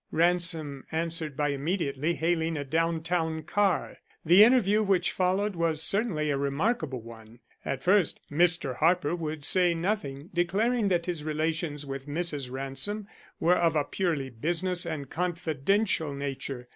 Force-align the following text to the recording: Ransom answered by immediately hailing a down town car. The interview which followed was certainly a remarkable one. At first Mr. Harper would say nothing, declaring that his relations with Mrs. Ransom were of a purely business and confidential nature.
Ransom 0.09 0.83
answered 0.91 1.37
by 1.37 1.49
immediately 1.49 2.15
hailing 2.15 2.57
a 2.57 2.63
down 2.65 3.03
town 3.03 3.43
car. 3.43 3.97
The 4.25 4.43
interview 4.43 4.81
which 4.81 5.11
followed 5.11 5.55
was 5.55 5.83
certainly 5.83 6.31
a 6.31 6.39
remarkable 6.39 7.03
one. 7.03 7.37
At 7.63 7.83
first 7.83 8.19
Mr. 8.31 8.77
Harper 8.77 9.15
would 9.15 9.45
say 9.45 9.75
nothing, 9.75 10.31
declaring 10.33 10.87
that 10.87 11.05
his 11.05 11.23
relations 11.23 11.85
with 11.85 12.07
Mrs. 12.07 12.49
Ransom 12.49 13.07
were 13.39 13.53
of 13.53 13.75
a 13.75 13.83
purely 13.83 14.31
business 14.31 14.87
and 14.87 15.07
confidential 15.07 16.15
nature. 16.15 16.67